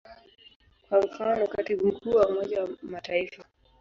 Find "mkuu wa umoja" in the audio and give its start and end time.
1.87-2.63